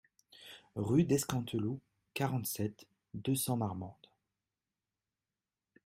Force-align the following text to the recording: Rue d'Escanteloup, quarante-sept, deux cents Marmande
Rue 0.77 1.03
d'Escanteloup, 1.03 1.79
quarante-sept, 2.15 2.87
deux 3.13 3.35
cents 3.35 3.55
Marmande 3.57 3.93